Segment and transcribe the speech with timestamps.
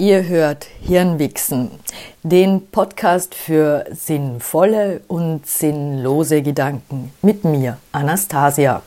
[0.00, 1.72] Ihr hört Hirnwichsen,
[2.22, 8.82] den Podcast für sinnvolle und sinnlose Gedanken mit mir, Anastasia.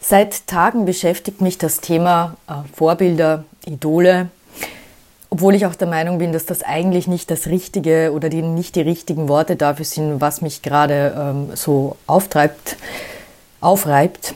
[0.00, 4.30] Seit Tagen beschäftigt mich das Thema äh, Vorbilder, Idole,
[5.30, 8.74] obwohl ich auch der Meinung bin, dass das eigentlich nicht das Richtige oder die, nicht
[8.74, 12.76] die richtigen Worte dafür sind, was mich gerade ähm, so auftreibt,
[13.60, 14.34] aufreibt.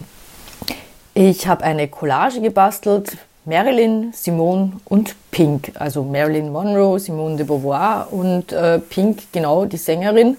[1.14, 5.72] Ich habe eine Collage gebastelt Marilyn, Simone und Pink.
[5.74, 10.36] Also Marilyn Monroe, Simone de Beauvoir und äh, Pink, genau die Sängerin,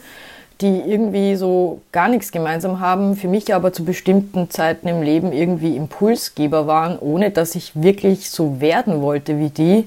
[0.61, 5.33] die irgendwie so gar nichts gemeinsam haben, für mich aber zu bestimmten Zeiten im Leben
[5.33, 9.85] irgendwie Impulsgeber waren, ohne dass ich wirklich so werden wollte wie die.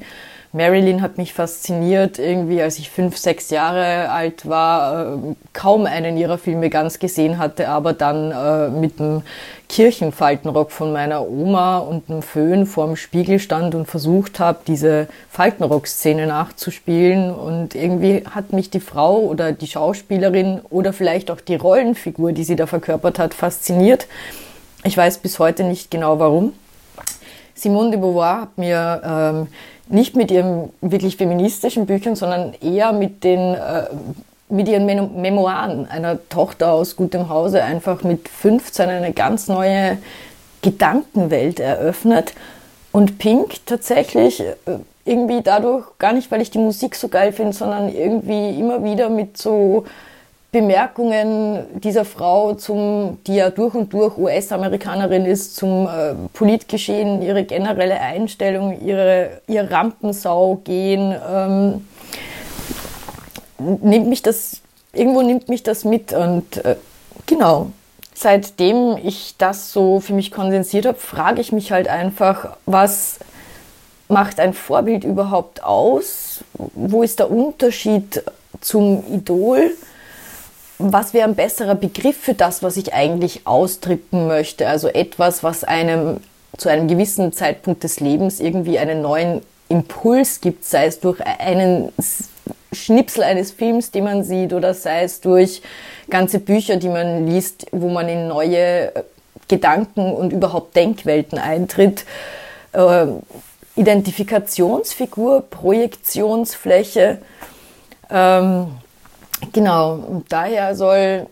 [0.57, 5.19] Marilyn hat mich fasziniert, irgendwie als ich fünf, sechs Jahre alt war, äh,
[5.53, 9.21] kaum einen ihrer Filme ganz gesehen hatte, aber dann äh, mit dem
[9.69, 16.27] Kirchenfaltenrock von meiner Oma und einem Föhn vorm Spiegel stand und versucht habe, diese Faltenrock-Szene
[16.27, 17.35] nachzuspielen.
[17.35, 22.45] Und irgendwie hat mich die Frau oder die Schauspielerin oder vielleicht auch die Rollenfigur, die
[22.45, 24.07] sie da verkörpert hat, fasziniert.
[24.85, 26.55] Ich weiß bis heute nicht genau warum.
[27.57, 29.49] Simone de Beauvoir hat mir ähm,
[29.89, 33.85] nicht mit ihren wirklich feministischen Büchern, sondern eher mit den äh,
[34.49, 39.99] mit ihren Mem Memoiren einer Tochter aus gutem Hause einfach mit 15 eine ganz neue
[40.63, 42.35] Gedankenwelt eröffnet.
[42.93, 44.55] Und Pink tatsächlich äh,
[45.05, 49.09] irgendwie dadurch, gar nicht weil ich die Musik so geil finde, sondern irgendwie immer wieder
[49.09, 49.85] mit so
[50.57, 57.45] Bemerkungen dieser Frau zum, die ja durch und durch US-Amerikanerin ist, zum äh, Politgeschehen, ihre
[57.45, 61.87] generelle Einstellung, ihre, ihr Rampensau gehen, ähm,
[63.59, 64.63] nimmt mich das,
[64.95, 66.77] irgendwo nimmt mich das mit und äh,
[67.27, 67.71] genau.
[68.15, 73.19] Seitdem ich das so für mich kondensiert habe, frage ich mich halt einfach, was
[74.09, 76.43] macht ein Vorbild überhaupt aus?
[76.55, 78.23] Wo ist der Unterschied
[78.63, 79.73] zum Idol?
[80.79, 84.69] Was wäre ein besserer Begriff für das, was ich eigentlich ausdrücken möchte?
[84.69, 86.21] Also etwas, was einem
[86.57, 91.93] zu einem gewissen Zeitpunkt des Lebens irgendwie einen neuen Impuls gibt, sei es durch einen
[92.73, 95.63] Schnipsel eines Films, den man sieht, oder sei es durch
[96.09, 99.03] ganze Bücher, die man liest, wo man in neue äh,
[99.49, 102.05] Gedanken und überhaupt Denkwelten eintritt.
[102.73, 103.07] Äh,
[103.77, 107.19] Identifikationsfigur, Projektionsfläche.
[108.11, 108.69] Ähm,
[109.53, 111.27] Genau, und daher soll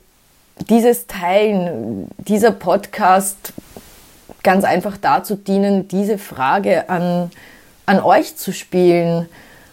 [0.69, 3.53] dieses Teilen, dieser Podcast
[4.43, 7.31] ganz einfach dazu dienen, diese Frage an,
[7.87, 9.29] an euch zu spielen.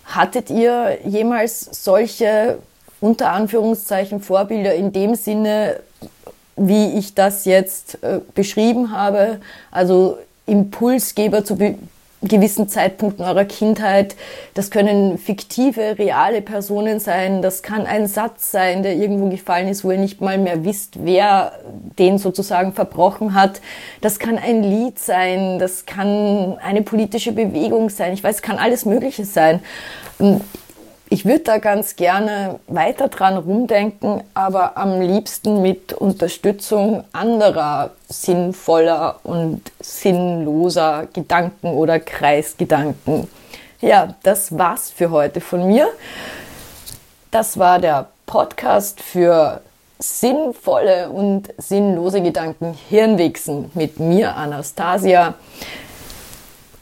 [0.05, 2.57] Hattet ihr jemals solche
[2.99, 5.79] unter Anführungszeichen Vorbilder in dem Sinne,
[6.55, 9.39] wie ich das jetzt äh, beschrieben habe,
[9.71, 11.57] also Impulsgeber zu,
[12.21, 14.15] gewissen Zeitpunkten eurer Kindheit.
[14.53, 17.41] Das können fiktive, reale Personen sein.
[17.41, 21.03] Das kann ein Satz sein, der irgendwo gefallen ist, wo ihr nicht mal mehr wisst,
[21.03, 21.53] wer
[21.97, 23.61] den sozusagen verbrochen hat.
[24.01, 25.57] Das kann ein Lied sein.
[25.57, 28.13] Das kann eine politische Bewegung sein.
[28.13, 29.61] Ich weiß, kann alles Mögliche sein
[31.11, 39.19] ich würde da ganz gerne weiter dran rumdenken, aber am liebsten mit Unterstützung anderer sinnvoller
[39.23, 43.27] und sinnloser Gedanken oder Kreisgedanken.
[43.81, 45.89] Ja, das war's für heute von mir.
[47.29, 49.59] Das war der Podcast für
[49.99, 55.33] sinnvolle und sinnlose Gedanken Hirnwichsen mit mir, Anastasia.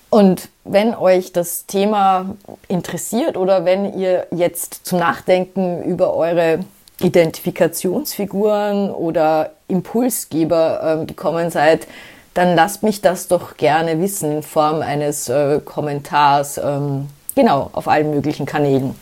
[0.09, 2.35] Und wenn euch das Thema
[2.67, 6.59] interessiert oder wenn ihr jetzt zum Nachdenken über eure
[6.99, 11.87] Identifikationsfiguren oder Impulsgeber äh, gekommen seid,
[12.33, 17.87] dann lasst mich das doch gerne wissen in Form eines äh, Kommentars, ähm, genau, auf
[17.87, 18.95] allen möglichen Kanälen.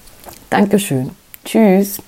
[0.49, 1.11] Dankeschön.
[1.45, 1.99] Tschüss.